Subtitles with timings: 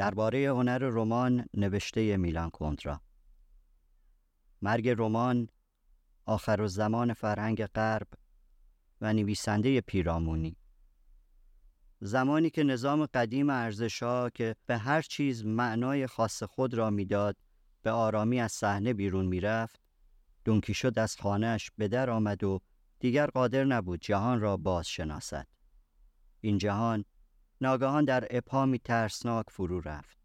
[0.00, 3.00] درباره هنر رمان نوشته میلان کندرا
[4.62, 5.48] مرگ رمان
[6.24, 8.06] آخر زمان فرهنگ غرب
[9.00, 10.56] و نویسنده پیرامونی.
[12.00, 17.36] زمانی که نظام قدیم ارزشها که به هر چیز معنای خاص خود را می‌داد
[17.82, 19.80] به آرامی از صحنه بیرون می‌رفت
[20.72, 22.60] شد از خانهش به در آمد و
[23.00, 25.46] دیگر قادر نبود جهان را باز شناسد
[26.40, 27.04] این جهان
[27.60, 30.18] ناگهان در ابهامی ترسناک فرو رفت.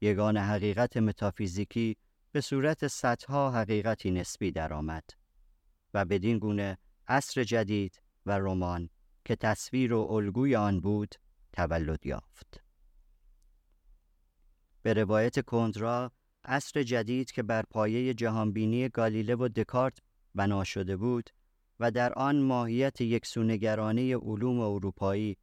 [0.00, 1.96] یگان حقیقت متافیزیکی
[2.32, 5.04] به صورت صدها حقیقتی نسبی درآمد
[5.94, 8.90] و بدین گونه عصر جدید و رمان
[9.24, 11.14] که تصویر و الگوی آن بود
[11.52, 12.60] تولد یافت.
[14.82, 16.12] به روایت کندرا
[16.44, 19.98] عصر جدید که بر پایه جهانبینی گالیله و دکارت
[20.34, 21.30] بنا شده بود
[21.80, 25.36] و در آن ماهیت یکسونگرانه علوم اروپایی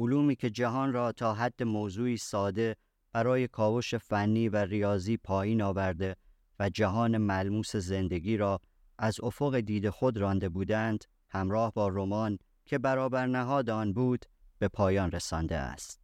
[0.00, 2.76] علومی که جهان را تا حد موضوعی ساده
[3.12, 6.16] برای کاوش فنی و ریاضی پایین آورده
[6.58, 8.60] و جهان ملموس زندگی را
[8.98, 14.24] از افق دید خود رانده بودند همراه با رمان که برابر نهاد آن بود
[14.58, 16.00] به پایان رسانده است.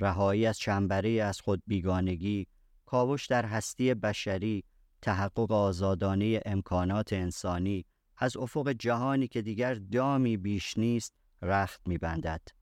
[0.00, 2.46] رهایی از چنبره از خود بیگانگی
[2.86, 4.64] کاوش در هستی بشری
[5.02, 7.84] تحقق آزادانه امکانات انسانی
[8.16, 12.55] از افق جهانی که دیگر دامی بیش نیست رخت میبندد.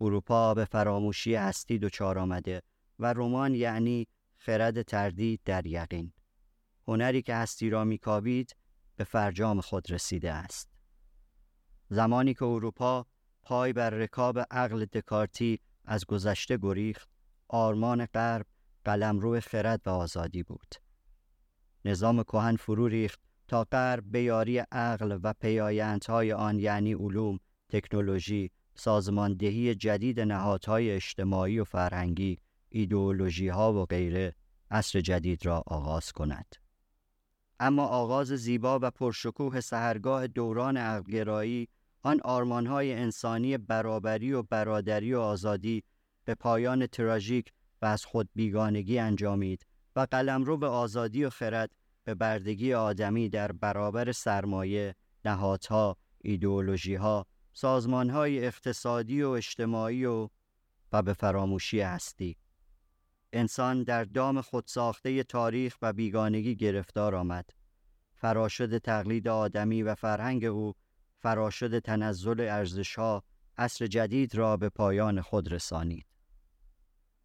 [0.00, 2.62] اروپا به فراموشی هستی دچار آمده
[2.98, 6.12] و رمان یعنی خرد تردید در یقین.
[6.88, 8.56] هنری که هستی را میکاوید
[8.96, 10.68] به فرجام خود رسیده است.
[11.88, 13.06] زمانی که اروپا
[13.42, 17.08] پای بر رکاب عقل دکارتی از گذشته گریخت
[17.48, 18.46] آرمان غرب
[18.84, 20.74] قلمرو خرد و آزادی بود.
[21.84, 28.50] نظام کهن فرو ریخت تا غرب به یاری عقل و پیایندهای آن یعنی علوم تکنولوژی
[28.80, 34.34] سازماندهی جدید نهادهای اجتماعی و فرهنگی ایدئولوژی ها و غیره
[34.70, 36.56] عصر جدید را آغاز کند.
[37.60, 41.68] اما آغاز زیبا و پرشکوه سهرگاه دوران عقلگرایی
[42.02, 45.82] آن آرمانهای انسانی برابری و برادری و آزادی
[46.24, 49.66] به پایان تراژیک و از خود بیگانگی انجامید
[49.96, 51.70] و قلمرو به آزادی و خرد
[52.04, 57.26] به بردگی آدمی در برابر سرمایه، نهادها، ایدئولوژیها،
[57.60, 60.28] سازمانهای اقتصادی و اجتماعی و
[60.92, 62.36] و به فراموشی هستی.
[63.32, 67.50] انسان در دام خودساخته تاریخ و بیگانگی گرفتار آمد.
[68.14, 70.74] فراشد تقلید آدمی و فرهنگ او،
[71.18, 73.24] فراشد تنزل ارزشها،
[73.56, 76.06] عصر جدید را به پایان خود رسانید.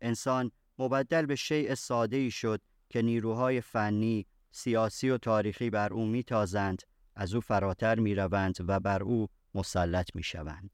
[0.01, 6.05] انسان مبدل به شیء ساده ای شد که نیروهای فنی، سیاسی و تاریخی بر او
[6.05, 6.83] میتازند،
[7.15, 10.69] از او فراتر می‌روند و بر او مسلط می‌شوند.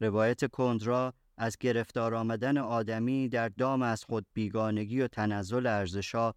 [0.00, 6.34] روایت کندرا از گرفتار آمدن آدمی در دام از خود بیگانگی و تنزل ارزشها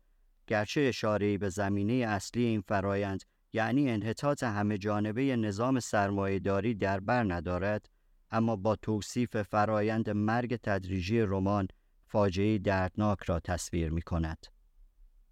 [0.48, 3.24] گرچه اشاره‌ای به زمینه اصلی این فرایند
[3.54, 7.90] یعنی انحطاط همه جانبه نظام سرمایهداری در بر ندارد
[8.32, 11.68] اما با توصیف فرایند مرگ تدریجی رمان
[12.08, 14.46] فاجعه دردناک را تصویر می کند.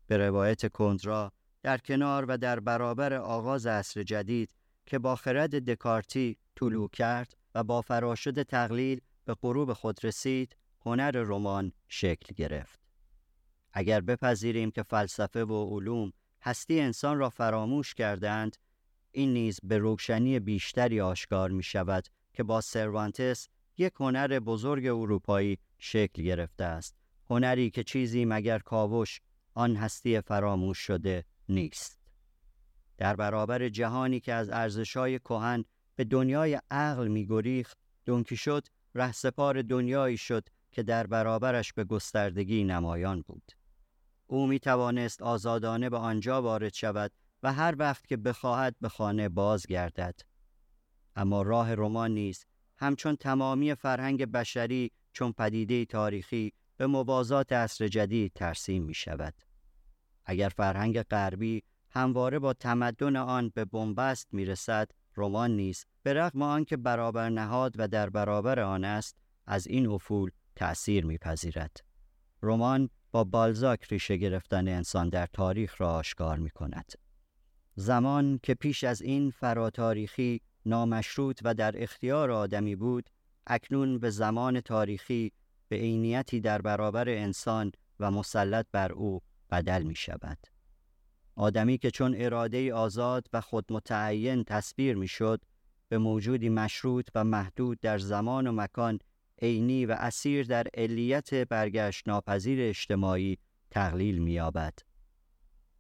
[0.08, 1.32] به روایت کندرا
[1.64, 4.54] در کنار و در برابر آغاز عصر جدید
[4.86, 10.56] که با خرد دکارتی طلوع کرد و با فراشد تقلیل به غروب خود رسید
[10.86, 12.80] هنر رمان شکل گرفت.
[13.74, 18.58] اگر بپذیریم که فلسفه و علوم هستی انسان را فراموش کردند
[19.12, 25.58] این نیز به روشنی بیشتری آشکار می شود که با سروانتس یک هنر بزرگ اروپایی
[25.80, 26.96] شکل گرفته است.
[27.30, 29.22] هنری که چیزی مگر کاوش
[29.54, 32.03] آن هستی فراموش شده نیست.
[32.98, 35.64] در برابر جهانی که از ارزشهای کهن
[35.96, 43.52] به دنیای عقل میگریخت دونکیشوت رهسپار دنیایی شد که در برابرش به گستردگی نمایان بود
[44.28, 47.12] او می توانست آزادانه به آنجا وارد شود
[47.44, 50.22] و هر وقت که بخواهد به خانه بازگردد
[51.16, 52.46] اما راه رمان نیز
[52.78, 59.34] همچون تمامی فرهنگ بشری چون پدیده تاریخی به موازات عصر جدید ترسیم می شود.
[60.26, 61.64] اگر فرهنگ غربی
[61.94, 67.76] همواره با تمدن آن به بنبست می رسد، رمان نیست به رغم آنکه برابر نهاد
[67.78, 69.18] و در برابر آن است
[69.48, 71.78] از این افول تأثیر میپذیرد.
[72.42, 76.94] رمان با بالزاک ریشه گرفتن انسان در تاریخ را آشکار می کند.
[77.76, 83.10] زمان که پیش از این فراتاریخی نامشروط و در اختیار آدمی بود
[83.48, 85.32] اکنون به زمان تاریخی
[85.68, 90.53] به عینیتی در برابر انسان و مسلط بر او بدل می شود.
[91.36, 95.42] آدمی که چون اراده آزاد و خود متعین تصویر می شد
[95.90, 99.00] به موجودی مشروط و محدود در زمان و مکان
[99.42, 103.38] عینی و اسیر در علیت برگشت ناپذیر اجتماعی
[103.72, 104.74] تقلیل می‌یابد.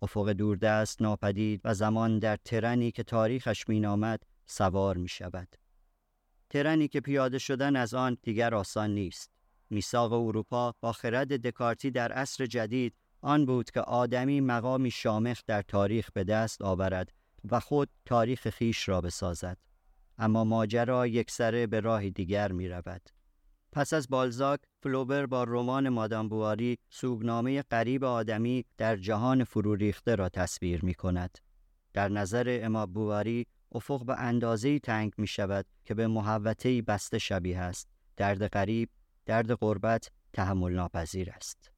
[0.02, 5.56] افق دوردست ناپدید و زمان در ترنی که تاریخش مینامد سوار می شود.
[6.50, 9.32] ترنی که پیاده شدن از آن دیگر آسان نیست.
[9.70, 15.62] میثاق اروپا با خرد دکارتی در عصر جدید آن بود که آدمی مقامی شامخ در
[15.62, 17.12] تاریخ به دست آورد
[17.52, 19.58] و خود تاریخ خیش را بسازد.
[20.18, 23.02] اما ماجرا یکسره به راه دیگر می رود.
[23.72, 30.16] پس از بالزاک، فلوبر با رمان مادام بواری سوگنامه قریب آدمی در جهان فرو ریخته
[30.16, 31.38] را تصویر می کند.
[31.94, 37.60] در نظر اما بواری افق به اندازه تنگ می شود که به محوطه بسته شبیه
[37.60, 37.88] است.
[38.18, 38.90] درد غریب،
[39.26, 41.73] درد غربت تحمل ناپذیر است.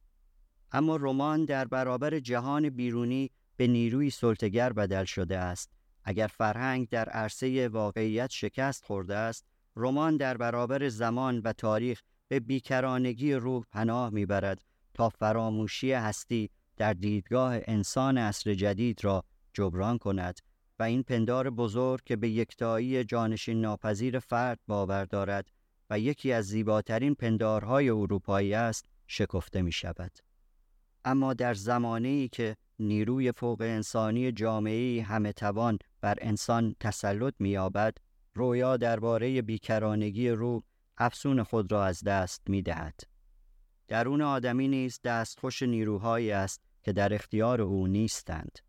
[0.72, 5.72] اما رمان در برابر جهان بیرونی به نیروی سلطگر بدل شده است.
[6.04, 9.46] اگر فرهنگ در عرصه واقعیت شکست خورده است،
[9.76, 14.62] رمان در برابر زمان و تاریخ به بیکرانگی روح پناه می‌برد
[14.94, 19.24] تا فراموشی هستی در دیدگاه انسان عصر جدید را
[19.54, 20.40] جبران کند
[20.80, 25.48] و این پندار بزرگ که به یکتایی جانشین ناپذیر فرد باور دارد
[25.90, 30.12] و یکی از زیباترین پندارهای اروپایی است شکفته می شود.
[31.06, 37.98] اما در زمانی که نیروی فوق انسانی جامعه همه توان بر انسان تسلط می‌یابد
[38.34, 40.62] رویا درباره بیکرانگی روح
[40.98, 43.00] افسون خود را از دست می دهد.
[43.88, 48.60] درون آدمی نیز دستخوش نیروهایی است که در اختیار او نیستند.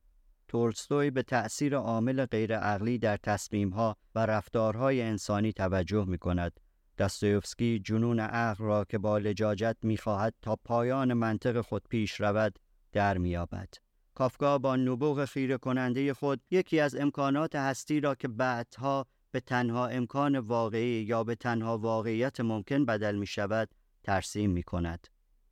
[0.49, 6.61] تولستوی به تأثیر عامل غیرعقلی در تصمیمها و رفتارهای انسانی توجه می کند.
[6.99, 12.59] دستویفسکی جنون عقل را که با لجاجت می‌خواهد تا پایان منطق خود پیش رود
[12.93, 13.69] در میابد.
[14.15, 19.87] کافکا با نبوغ خیره کننده خود یکی از امکانات هستی را که بعدها به تنها
[19.87, 25.07] امکان واقعی یا به تنها واقعیت ممکن بدل می شود ترسیم می کند.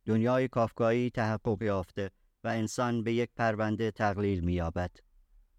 [0.05, 2.11] دنیای کافکایی تحقق یافته
[2.43, 4.91] و انسان به یک پرونده تقلیل می یابد.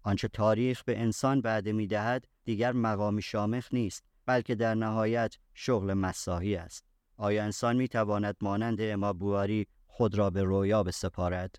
[0.03, 5.93] آنچه تاریخ به انسان بعد می دهد دیگر مقامی شامخ نیست بلکه در نهایت شغل
[5.93, 6.85] مساحی است.
[7.17, 11.55] آیا انسان می تواند مانند اما بواری خود را به رویا بسپارد؟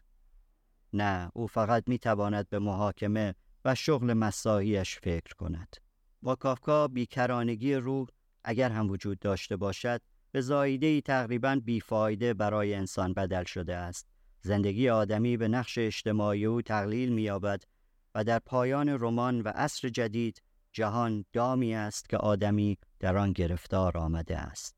[0.92, 3.34] نه، او فقط می تواند به محاکمه
[3.64, 5.76] و شغل مساحیش فکر کند.
[6.22, 8.08] با کافکا بیکرانگی روح
[8.44, 10.00] اگر هم وجود داشته باشد
[10.32, 14.08] به زایده تقریبا بیفایده برای انسان بدل شده است.
[14.40, 17.62] زندگی آدمی به نقش اجتماعی او تقلیل می‌یابد
[18.14, 20.42] و در پایان رمان و عصر جدید
[20.78, 24.76] جهان دامی است که آدمی در آن گرفتار آمده است.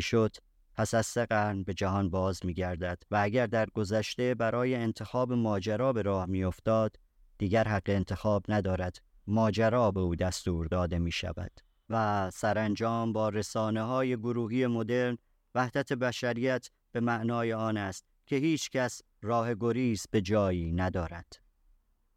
[0.00, 0.36] شد
[0.74, 5.32] پس از سه قرن به جهان باز می گردد و اگر در گذشته برای انتخاب
[5.32, 6.96] ماجرا به راه می افتاد
[7.38, 11.60] دیگر حق انتخاب ندارد ماجرا به او دستور داده می شود
[11.90, 15.18] و سرانجام با رسانه های گروهی مدرن
[15.54, 21.36] وحدت بشریت به معنای آن است که هیچ کس راه گریز به جایی ندارد.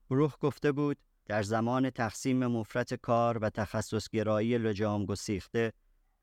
[0.09, 5.73] روح گفته بود در زمان تقسیم مفرت کار و تخصصگرایی لجام گسیخته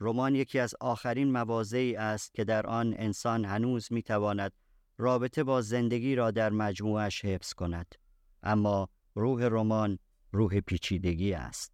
[0.00, 4.52] رمان یکی از آخرین مواضعی است که در آن انسان هنوز می‌تواند
[4.98, 7.94] رابطه با زندگی را در مجموعش حفظ کند.
[8.42, 9.98] اما روح رمان
[10.32, 11.72] روح پیچیدگی است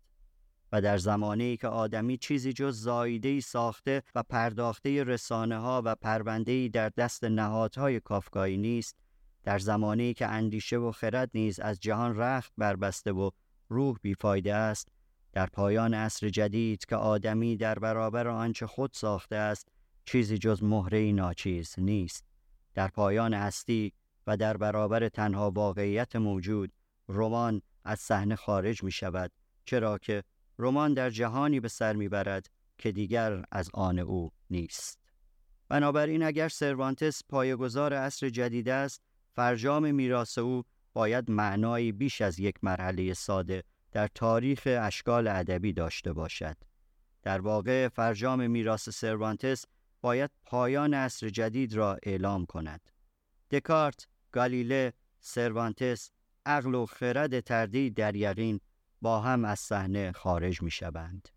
[0.73, 6.69] و در زمانی که آدمی چیزی جز زایدهی ساخته و پرداخته رسانه ها و پروندهی
[6.69, 8.97] در دست نهادهای کافکایی نیست
[9.45, 13.31] در زمانی که اندیشه و خرد نیز از جهان رخت بربسته و
[13.69, 14.89] روح بیفایده است
[15.33, 19.69] در پایان عصر جدید که آدمی در برابر آنچه خود ساخته است
[20.05, 22.25] چیزی جز مهره ناچیز نیست.
[22.75, 23.93] در پایان هستی
[24.27, 26.73] و در برابر تنها واقعیت موجود
[27.09, 29.33] رمان از صحنه خارج می شود
[29.65, 30.23] چرا که
[30.59, 32.47] رمان در جهانی به سر می‌برد
[32.79, 34.99] که دیگر از آن او نیست.
[35.69, 39.03] بنابراین اگر سروانتس پایگزار عصر جدید است
[39.41, 46.13] فرجام میراث او باید معنایی بیش از یک مرحله ساده در تاریخ اشکال ادبی داشته
[46.13, 46.57] باشد.
[47.23, 49.65] در واقع فرجام میراث سروانتس
[50.01, 52.81] باید پایان عصر جدید را اعلام کند.
[53.51, 56.11] دکارت، گالیله، سروانتس،
[56.47, 58.61] عقل و خرد تردید در یقین
[59.03, 61.29] با هم از صحنه خارج می شوند.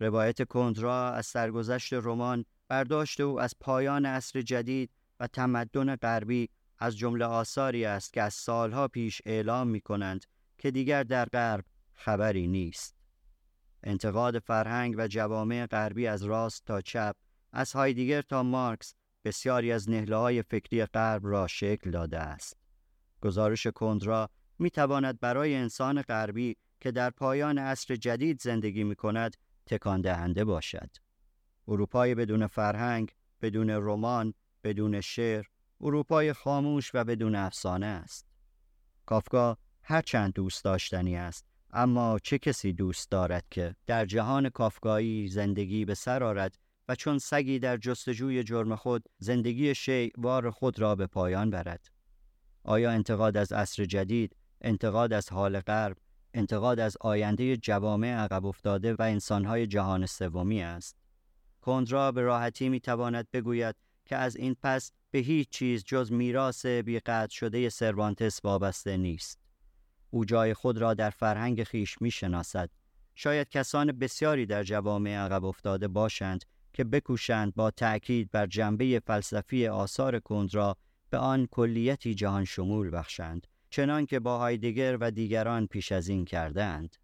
[0.00, 6.48] روایت کندرا از سرگذشت رمان برداشت او از پایان عصر جدید و تمدن غربی
[6.82, 10.24] از جمله آثاری است که از سالها پیش اعلام می کنند
[10.58, 12.96] که دیگر در غرب خبری نیست.
[13.82, 17.16] انتقاد فرهنگ و جوامع غربی از راست تا چپ،
[17.52, 22.56] از هایدیگر تا مارکس بسیاری از نهله های فکری غرب را شکل داده است.
[23.20, 29.36] گزارش کندرا می تواند برای انسان غربی که در پایان عصر جدید زندگی می کند
[29.66, 30.90] تکان دهنده باشد.
[31.68, 33.12] اروپای بدون فرهنگ
[33.42, 34.34] بدون رمان
[34.64, 35.44] بدون شعر
[35.82, 38.26] اروپای خاموش و بدون افسانه است.
[39.06, 45.84] کافکا هرچند دوست داشتنی است اما چه کسی دوست دارد که در جهان کافکایی زندگی
[45.84, 46.58] به سر آرد
[46.88, 51.86] و چون سگی در جستجوی جرم خود زندگی شیعوار خود را به پایان برد؟
[52.64, 55.96] آیا انتقاد از عصر جدید انتقاد از حال غرب
[56.34, 60.96] انتقاد از آینده جوامع عقب افتاده و انسانهای جهان سومی است؟
[61.60, 67.34] کندرا به راحتی می‌تواند بگوید که از این پس به هیچ چیز جز میراث بیقطع
[67.34, 69.38] شده سروانتس وابسته نیست.
[70.10, 72.70] او جای خود را در فرهنگ خیش می شناسد.
[73.14, 79.66] شاید کسان بسیاری در جوامع عقب افتاده باشند که بکوشند با تأکید بر جنبه فلسفی
[79.66, 80.76] آثار کندرا
[81.10, 86.24] به آن کلیتی جهان شمول بخشند چنان که با هایدگر و دیگران پیش از این
[86.24, 86.96] کردند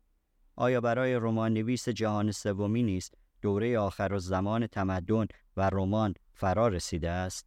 [0.57, 6.69] آیا برای رمان نویس جهان سومی نیست دوره آخر و زمان تمدن و رمان فرا
[6.69, 7.47] رسیده است؟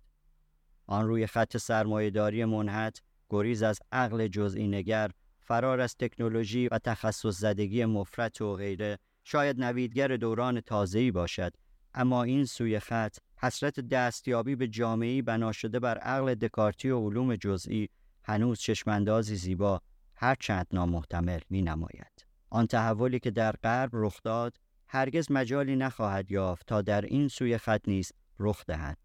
[0.87, 5.11] آن روی خط سرمایهداری منحت گریز از عقل جزئی نگر
[5.41, 11.53] فرار از تکنولوژی و تخصص زدگی مفرط و غیره شاید نویدگر دوران تازه‌ای باشد
[11.93, 17.35] اما این سوی خط حسرت دستیابی به جامعی بنا شده بر عقل دکارتی و علوم
[17.35, 17.89] جزئی
[18.23, 19.81] هنوز چشماندازی زیبا
[20.15, 22.25] هرچند نامحتمل می نماید.
[22.49, 24.57] آن تحولی که در غرب رخ داد
[24.87, 28.97] هرگز مجالی نخواهد یافت تا در این سوی خط نیز رخ دهد.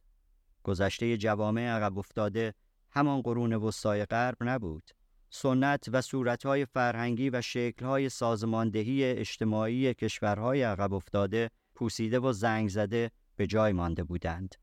[0.66, 2.54] گذشته جوامع عقب افتاده
[2.90, 4.90] همان قرون وسطای غرب نبود.
[5.30, 13.10] سنت و صورتهای فرهنگی و شکلهای سازماندهی اجتماعی کشورهای عقب افتاده پوسیده و زنگ زده
[13.36, 14.54] به جای مانده بودند.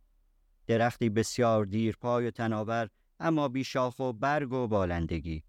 [0.68, 5.44] درختی بسیار دیرپای و تناور اما بی شاخ و برگ و بالندگی.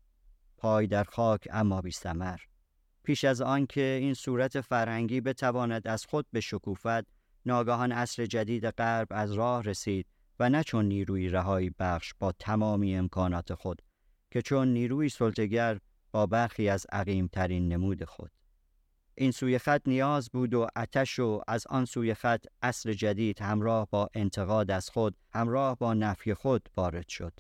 [0.56, 2.38] پای در خاک اما بی سمر.
[3.04, 7.06] پیش از آنکه این صورت فرهنگی بتواند از خود به شکوفت
[7.46, 10.06] ناگهان عصر جدید غرب از راه رسید
[10.40, 13.82] و نه چون نیروی رهایی بخش با تمامی امکانات خود
[14.30, 15.78] که چون نیروی سلطگر
[16.12, 18.30] با برخی از عقیمترین نمود خود.
[19.14, 23.88] این سوی خط نیاز بود و اتش و از آن سوی خط عصر جدید همراه
[23.90, 27.32] با انتقاد از خود همراه با نفی خود وارد شد.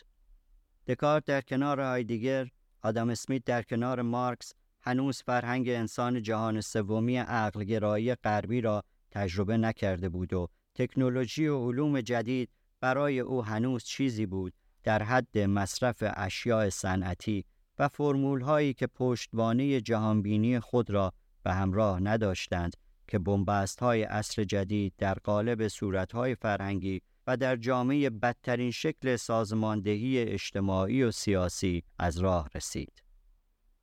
[0.86, 2.48] دکارت در کنار هایدیگر
[2.82, 10.08] آدم اسمیت در کنار مارکس هنوز فرهنگ انسان جهان سومی عقلگرایی غربی را تجربه نکرده
[10.08, 12.50] بود و تکنولوژی و علوم جدید
[12.84, 17.44] برای او هنوز چیزی بود در حد مصرف اشیاء صنعتی
[17.78, 21.12] و فرمول هایی که پشتوانه جهانبینی خود را
[21.42, 22.76] به همراه نداشتند
[23.08, 29.16] که بنبست های عصر جدید در قالب صورت های فرهنگی و در جامعه بدترین شکل
[29.16, 33.02] سازماندهی اجتماعی و سیاسی از راه رسید.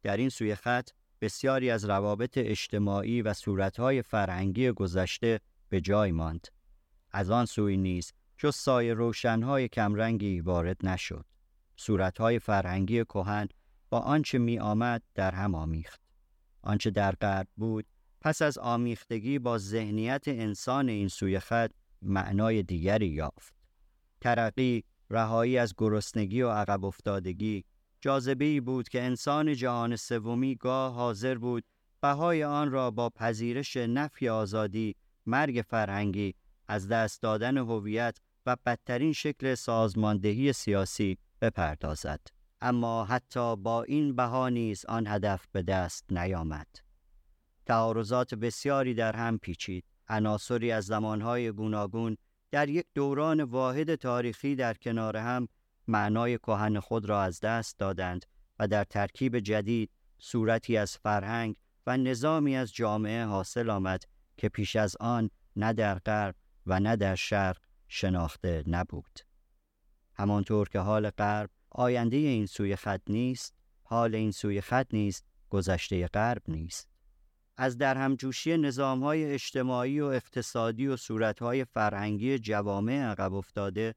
[0.04, 0.90] در این سوی خط
[1.22, 5.40] بسیاری از روابط اجتماعی و صورتهای فرهنگی گذشته
[5.70, 6.48] به جای ماند.
[7.12, 11.26] از آن سوی نیز جز سایه روشنهای کمرنگی وارد نشد.
[11.78, 13.48] صورتهای فرهنگی کهن
[13.90, 16.02] با آنچه می آمد در هم آمیخت.
[16.62, 17.86] آنچه در غرب بود
[18.22, 21.72] پس از آمیختگی با ذهنیت انسان این سوی خط
[22.02, 23.54] معنای دیگری یافت.
[24.22, 27.66] ترقی، رهایی از گرسنگی و عقب افتادگی،
[28.00, 31.64] جاذبه بود که انسان جهان سومی گاه حاضر بود
[32.02, 34.96] بهای آن را با پذیرش نفی آزادی،
[35.26, 36.36] مرگ فرهنگی،
[36.68, 42.20] از دست دادن هویت و بدترین شکل سازماندهی سیاسی بپردازد.
[42.62, 46.68] اما حتی با این بها نیز آن هدف به دست نیامد.
[47.66, 49.86] تعارضات بسیاری در هم پیچید.
[50.12, 52.18] عناصری از زمانهای گوناگون
[52.52, 55.48] در یک دوران واحد تاریخی در کنار هم
[55.88, 58.26] معنای کهن خود را از دست دادند
[58.60, 61.56] و در ترکیب جدید صورتی از فرهنگ
[61.88, 64.04] و نظامی از جامعه حاصل آمد
[64.38, 67.58] که پیش از آن نه در غرب و نه در شرق
[67.94, 69.20] شناخته نبود.
[70.16, 76.08] همانطور که حال غرب آینده این سوی خط نیست، حال این سوی خط نیست، گذشته
[76.08, 76.90] غرب نیست.
[77.58, 83.96] از در همجوشی نظامهای اجتماعی و اقتصادی و صورتهای فرهنگی جوامع عقب افتاده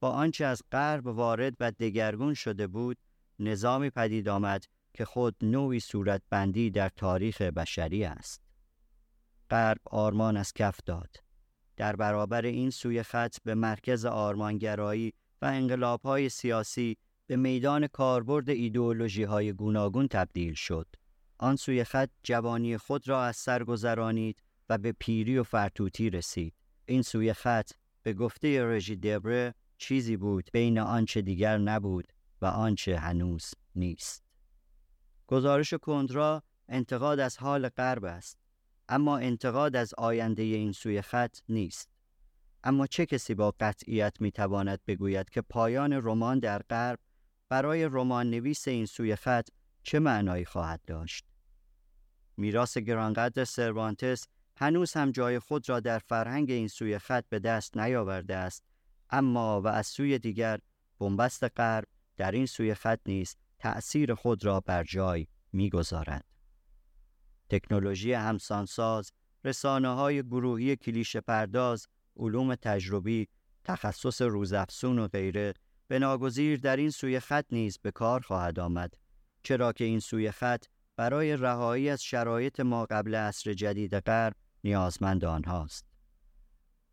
[0.00, 2.98] با آنچه از غرب وارد و دگرگون شده بود
[3.38, 8.42] نظامی پدید آمد که خود نوعی صورتبندی در تاریخ بشری است.
[9.50, 11.31] غرب آرمان از کف داد.
[11.76, 15.12] در برابر این سوی خط به مرکز آرمانگرایی
[15.42, 20.86] و انقلابهای سیاسی به میدان کاربرد ایدئولوژی های گوناگون تبدیل شد.
[21.38, 26.54] آن سوی خط جوانی خود را از سر گذرانید و به پیری و فرتوتی رسید.
[26.86, 27.70] این سوی خط
[28.02, 32.12] به گفته رژی دبره چیزی بود بین آنچه دیگر نبود
[32.42, 34.24] و آنچه هنوز نیست.
[35.26, 38.41] گزارش کندرا انتقاد از حال غرب است
[38.92, 41.88] اما انتقاد از آینده این سوی خط نیست.
[42.64, 46.98] اما چه کسی با قطعیت می‌تواند بگوید که پایان رمان در غرب
[47.48, 49.48] برای رمان نویس این سوی خط
[49.82, 51.24] چه معنایی خواهد داشت؟
[52.36, 57.76] میراث گرانقدر سروانتس هنوز هم جای خود را در فرهنگ این سوی خط به دست
[57.76, 58.64] نیاورده است
[59.10, 60.58] اما و از سوی دیگر
[60.98, 66.31] بنبست غرب در این سوی خط نیز تأثیر خود را بر جای می‌گذارد.
[67.52, 69.12] تکنولوژی همسانساز،
[69.44, 73.28] رسانه های گروهی کلیشه پرداز، علوم تجربی،
[73.64, 75.54] تخصص روزافزون و غیره
[75.88, 78.94] به ناگزیر در این سوی خط نیز به کار خواهد آمد
[79.42, 80.64] چرا که این سوی خط
[80.96, 85.86] برای رهایی از شرایط ما قبل عصر جدید غرب نیازمند آنهاست.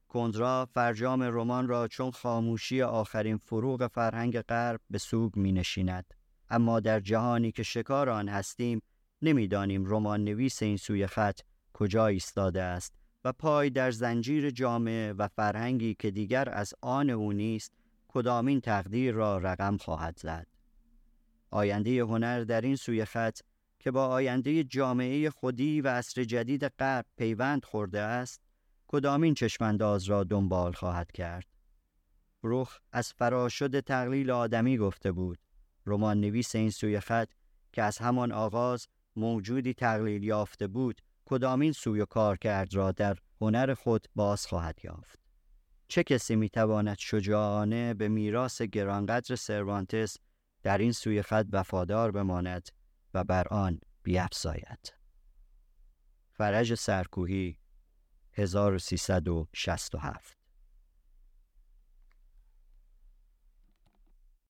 [0.08, 6.14] کندرا فرجام رمان را چون خاموشی آخرین فروغ فرهنگ غرب به سوگ می نشیند.
[6.50, 8.82] اما در جهانی که شکار آن هستیم
[9.22, 11.40] نمی‌دانیم رمان نویس این سوی خط
[11.74, 12.94] کجا ایستاده است
[13.26, 17.72] و پای در زنجیر جامعه و فرهنگی که دیگر از آن او نیست
[18.08, 20.48] کدامین تقدیر را رقم خواهد زد.
[21.52, 23.40] آینده هنر در این سوی خط
[23.80, 28.42] که با آینده جامعه خودی و عصر جدید غرب پیوند خورده است
[28.88, 31.48] کدامین چشمانداز را دنبال خواهد کرد
[32.42, 35.40] روخ از فراشد تقلیل آدمی گفته بود
[35.86, 37.32] رمان نویس این سوی خط
[37.72, 43.74] که از همان آغاز موجودی تقلیل یافته بود کدامین سوی کار کرد را در هنر
[43.74, 45.20] خود باز خواهد یافت.
[45.88, 50.18] چه کسی می‌تواند شجاعانه به میراث گرانقدر سروانتس
[50.64, 52.70] در این سوی خط وفادار بماند
[53.14, 54.94] و بر آن بیافزاید
[56.32, 57.58] فرج سرکوهی
[58.34, 60.39] 1367